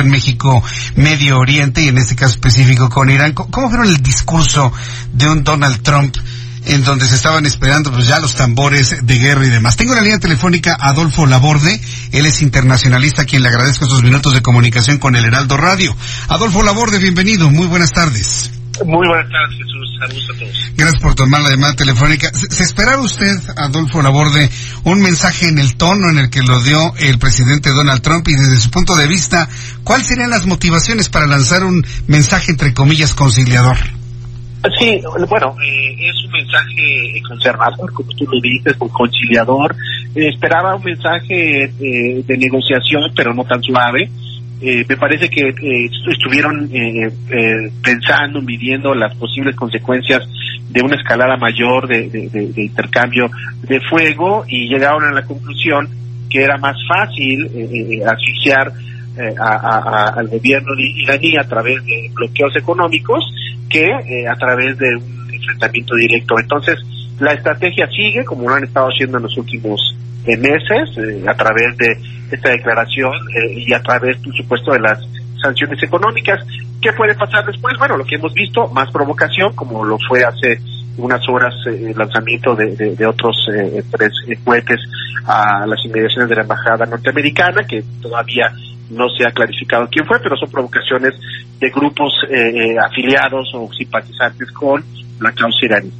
[0.00, 0.62] México,
[0.96, 3.32] Medio Oriente y en este caso específico con Irán.
[3.32, 4.72] ¿Cómo vieron el discurso
[5.12, 6.16] de un Donald Trump
[6.64, 9.76] en donde se estaban esperando pues ya los tambores de guerra y demás?
[9.76, 11.80] Tengo la línea telefónica Adolfo Laborde,
[12.12, 15.94] él es internacionalista, a quien le agradezco estos minutos de comunicación con el Heraldo Radio.
[16.28, 18.61] Adolfo Laborde, bienvenido, muy buenas tardes.
[18.84, 19.96] Muy buenas tardes, Jesús.
[19.98, 20.72] Saludos a todos.
[20.76, 22.30] Gracias por tomar la llamada telefónica.
[22.32, 24.48] ¿Se, esperaba usted, Adolfo Laborde,
[24.84, 28.34] un mensaje en el tono en el que lo dio el presidente Donald Trump y
[28.34, 29.48] desde su punto de vista,
[29.84, 33.76] cuáles serían las motivaciones para lanzar un mensaje entre comillas conciliador?
[34.78, 39.76] Sí, bueno, eh, es un mensaje conservador, como tú lo dices, conciliador.
[40.14, 44.08] Eh, esperaba un mensaje eh, de negociación, pero no tan suave
[44.64, 47.10] eh, me parece que eh, estuvieron eh,
[47.82, 50.22] pensando, midiendo las posibles consecuencias
[50.70, 53.28] de una escalada mayor de, intercambio
[53.62, 55.88] de fuego y llegaron a la conclusión
[56.30, 57.44] que era más fácil
[58.06, 58.72] asfixiar
[59.38, 63.24] al gobierno iraní a través de bloqueos económicos
[63.68, 66.38] que a través de un enfrentamiento directo.
[66.38, 66.78] Entonces,
[67.18, 69.94] la estrategia sigue como lo han estado haciendo en los últimos
[70.26, 70.90] meses,
[71.26, 74.98] a través de esta declaración eh, y a través, por supuesto, de las
[75.42, 76.40] sanciones económicas.
[76.80, 77.76] ¿Qué puede pasar después?
[77.78, 80.60] Bueno, lo que hemos visto, más provocación, como lo fue hace
[80.96, 84.12] unas horas eh, el lanzamiento de, de, otros eh, tres
[84.44, 84.80] cohetes
[85.26, 88.52] a las inmediaciones de la embajada norteamericana, que todavía
[88.90, 91.14] no se ha clarificado quién fue, pero son provocaciones
[91.58, 92.12] de grupos
[92.84, 94.84] afiliados o simpatizantes con
[95.20, 95.90] la causa iraní.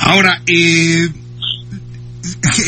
[0.00, 0.40] Ahora,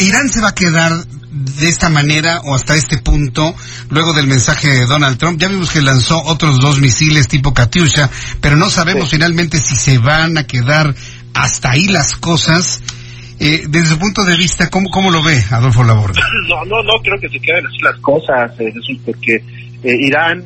[0.00, 0.92] Irán se va a quedar
[1.30, 3.54] de esta manera o hasta este punto,
[3.90, 5.40] luego del mensaje de Donald Trump.
[5.40, 8.10] Ya vimos que lanzó otros dos misiles tipo Katyusha,
[8.40, 10.94] pero no sabemos finalmente si se van a quedar
[11.34, 12.82] hasta ahí las cosas.
[13.40, 16.20] Eh, desde su punto de vista, ¿cómo, cómo lo ve Adolfo Laborde?
[16.48, 18.72] No, no, no creo que se queden así las cosas, eh,
[19.04, 19.36] porque
[19.82, 20.42] eh, Irán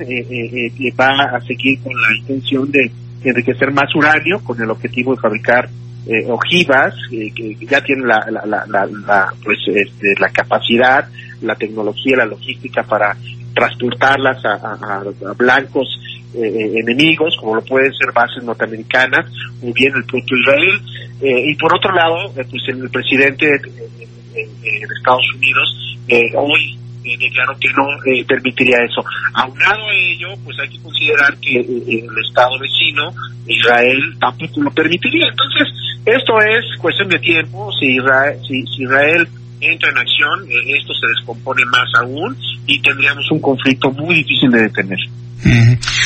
[1.01, 2.91] va a seguir con la intención de
[3.25, 5.71] enriquecer más uranio con el objetivo de fabricar
[6.07, 11.09] eh, ojivas eh, que ya tienen la, la, la, pues, este, la capacidad,
[11.43, 13.17] la tecnología, la logística para
[13.55, 15.05] transportarlas a,
[15.37, 16.01] blancos
[16.35, 19.31] eh, enemigos, como lo pueden ser bases norteamericanas,
[19.63, 20.81] o bien el propio Israel.
[21.21, 25.99] y por otro lado, pues el presidente de Estados Unidos
[26.34, 29.05] hoy eh, declaró que no eh, permitiría eso.
[29.34, 33.13] Aunado a ello, pues hay que considerar que eh, el Estado vecino,
[33.47, 35.27] Israel, tampoco lo permitiría.
[35.29, 35.69] Entonces,
[36.05, 37.71] esto es cuestión de tiempo.
[37.79, 39.29] Si Israel, si, Israel
[39.61, 42.37] entra en acción, esto se descompone más aún
[42.67, 44.99] y tendríamos un conflicto muy difícil de detener.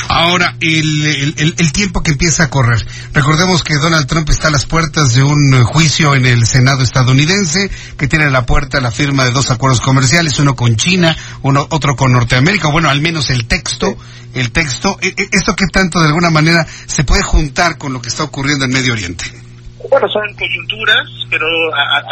[0.08, 2.82] Ahora, el, el, tiempo que empieza a correr.
[3.12, 7.70] Recordemos que Donald Trump está a las puertas de un juicio en el Senado estadounidense,
[7.98, 11.66] que tiene a la puerta la firma de dos acuerdos comerciales, uno con China, uno,
[11.70, 13.96] otro con Norteamérica, bueno, al menos el texto,
[14.32, 14.96] el texto.
[15.02, 18.24] E, e, ¿Esto que tanto de alguna manera se puede juntar con lo que está
[18.24, 19.45] ocurriendo en Medio Oriente?
[19.90, 21.46] Bueno, son coyunturas, pero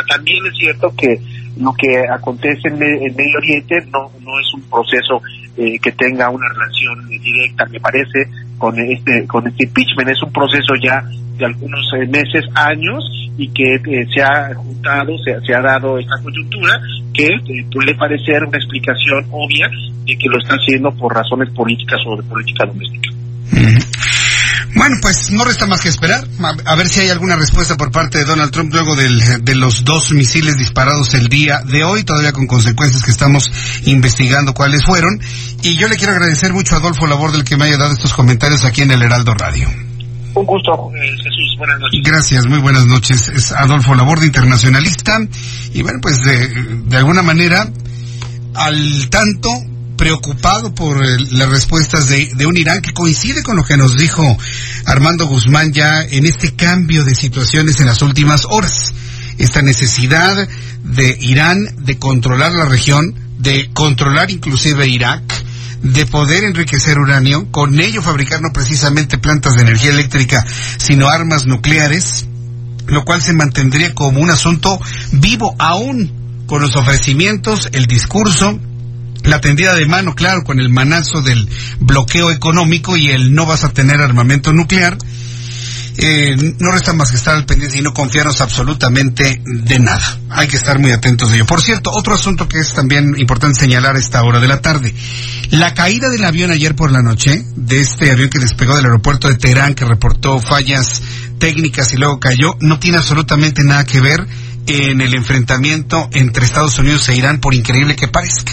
[0.09, 1.19] también es cierto que
[1.59, 5.23] lo que acontece en, Medio Oriente no, no es un proceso
[5.57, 10.11] eh, que tenga una relación directa, me parece, con este, con este impeachment.
[10.11, 11.03] Es un proceso ya
[11.37, 13.05] de algunos eh, meses, años,
[13.37, 16.81] y que eh, se ha juntado, se, se, ha dado esta coyuntura
[17.13, 17.29] que
[17.73, 19.69] puede parecer una explicación obvia
[20.05, 23.11] de que lo está haciendo por razones políticas o de política doméstica.
[24.75, 26.27] Bueno, pues no resta más que esperar,
[26.65, 30.13] a, ver si hay alguna respuesta por parte de Donald Trump luego de los dos
[30.13, 33.51] misiles disparados el día de hoy, todavía con consecuencias que estamos
[33.85, 35.21] investigando cuáles fueron.
[35.63, 38.13] Y yo le quiero agradecer mucho a Adolfo Labor del que me haya dado estos
[38.13, 39.69] comentarios aquí en el Heraldo Radio.
[40.35, 41.55] Un gusto, eh, Jesús.
[41.57, 42.01] Buenas noches.
[42.03, 43.29] Gracias, muy buenas noches.
[43.29, 45.21] Es Adolfo Laborde, internacionalista.
[45.73, 46.49] Y bueno, pues de,
[46.87, 47.69] de alguna manera,
[48.55, 49.51] al tanto
[49.97, 51.01] preocupado por
[51.33, 54.37] las respuestas de, de, un Irán que coincide con lo que nos dijo
[54.87, 58.93] Armando Guzmán ya en este cambio de situaciones en las últimas horas.
[59.39, 60.49] Esta necesidad
[60.85, 65.23] de Irán de controlar la región, de controlar inclusive Irak,
[65.83, 70.45] de poder enriquecer uranio, con ello fabricar no precisamente plantas de energía eléctrica,
[70.79, 72.27] sino armas nucleares,
[72.87, 74.81] lo cual se mantendría como un asunto
[75.13, 78.59] vivo aún con los ofrecimientos, el discurso,
[79.25, 81.49] la tendida de mano, claro, con el manazo del
[81.81, 84.97] bloqueo económico y el no vas a tener armamento nuclear,
[85.97, 90.19] eh, no resta más que estar al pendiente y no confiarnos absolutamente de nada.
[90.31, 91.47] Hay que estar muy atentos de ello.
[91.47, 94.93] Por cierto, otro asunto que es también importante señalar a esta hora de la tarde.
[95.51, 99.29] La caída del avión ayer por la noche, de este avión que despegó del aeropuerto
[99.29, 101.01] de Teherán, que reportó fallas
[101.39, 104.27] técnicas y luego cayó, no tiene absolutamente nada que ver
[104.67, 108.53] en el enfrentamiento entre Estados Unidos e Irán, por increíble que parezca.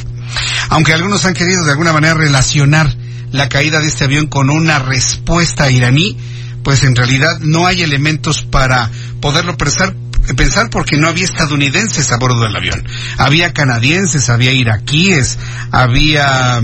[0.70, 2.96] Aunque algunos han querido de alguna manera relacionar
[3.32, 6.18] la caída de este avión con una respuesta iraní,
[6.64, 8.90] pues en realidad no hay elementos para
[9.20, 9.96] poderlo pensar,
[10.36, 12.84] pensar porque no había estadounidenses a bordo del avión.
[13.18, 15.38] Había canadienses, había iraquíes,
[15.72, 16.62] había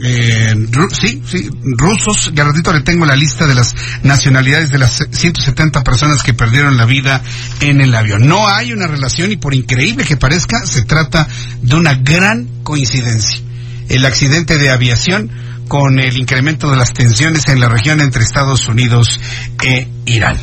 [0.00, 0.54] eh,
[0.92, 2.32] sí, sí, rusos.
[2.34, 6.76] Ya ratito le tengo la lista de las nacionalidades de las 170 personas que perdieron
[6.76, 7.22] la vida
[7.60, 8.26] en el avión.
[8.26, 11.26] No hay una relación y por increíble que parezca, se trata
[11.62, 13.40] de una gran coincidencia.
[13.88, 15.30] El accidente de aviación
[15.68, 19.20] con el incremento de las tensiones en la región entre Estados Unidos
[19.62, 20.36] e Irán.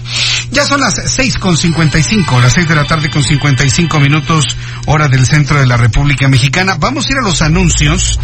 [0.54, 3.66] Ya son las seis con cincuenta y cinco, las seis de la tarde con cincuenta
[3.66, 4.56] y cinco minutos,
[4.86, 6.76] hora del centro de la República Mexicana.
[6.80, 8.20] Vamos a ir a los anuncios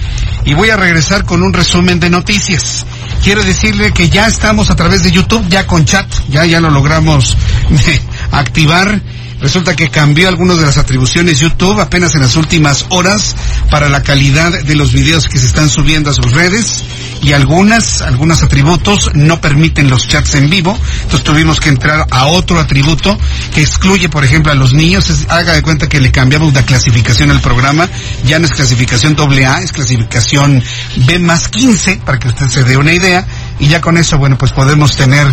[0.46, 2.86] y voy a regresar con un resumen de noticias.
[3.24, 6.70] Quiero decirle que ya estamos a través de YouTube, ya con chat, ya, ya lo
[6.70, 7.36] logramos
[8.32, 9.02] activar
[9.42, 13.36] Resulta que cambió algunas de las atribuciones YouTube apenas en las últimas horas
[13.72, 16.84] para la calidad de los videos que se están subiendo a sus redes
[17.22, 20.78] y algunas, algunos atributos no permiten los chats en vivo.
[21.04, 23.18] Entonces tuvimos que entrar a otro atributo
[23.54, 25.26] que excluye, por ejemplo, a los niños.
[25.30, 27.90] haga de cuenta que le cambiamos la clasificación al programa.
[28.26, 30.64] Ya no es clasificación AA, es clasificación
[31.08, 33.26] B más 15, para que usted se dé una idea
[33.60, 35.28] y ya con eso, bueno, pues podemos tener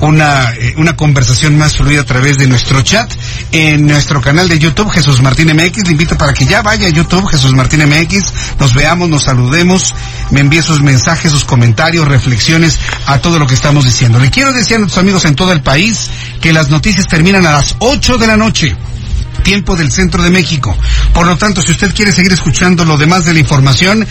[0.00, 3.12] una, eh, una conversación más fluida a través de nuestro chat
[3.50, 5.86] en nuestro canal de YouTube, Jesús Martín MX.
[5.86, 9.94] Le invito para que ya vaya a YouTube, Jesús Martín MX, nos veamos, nos saludemos,
[10.30, 14.20] me envíe sus mensajes, sus comentarios, reflexiones a todo lo que estamos diciendo.
[14.20, 16.08] Le quiero decir a nuestros amigos en todo el país
[16.40, 18.76] que las noticias terminan a las 8 de la noche
[19.42, 20.74] tiempo del centro de México.
[21.12, 24.06] Por lo tanto, si usted quiere seguir escuchando lo demás de la información,